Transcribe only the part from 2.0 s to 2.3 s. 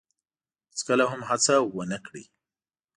کړی